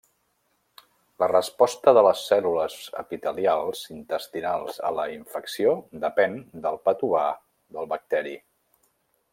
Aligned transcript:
La 1.23 1.27
resposta 1.31 1.93
de 1.97 2.03
les 2.07 2.23
cèl·lules 2.29 2.77
epitelials 3.03 3.83
intestinals 3.97 4.81
a 4.89 4.91
la 5.01 5.05
infecció 5.19 5.75
depèn 6.07 6.41
del 6.67 6.81
patovar 6.89 7.31
del 7.79 7.93
bacteri. 7.95 8.37